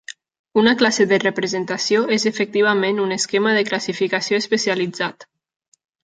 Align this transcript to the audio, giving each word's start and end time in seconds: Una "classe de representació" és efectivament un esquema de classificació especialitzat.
Una 0.59 0.71
"classe 0.77 1.05
de 1.09 1.17
representació" 1.23 2.01
és 2.15 2.25
efectivament 2.29 3.01
un 3.03 3.15
esquema 3.17 3.53
de 3.57 3.61
classificació 3.67 4.39
especialitzat. 4.45 5.27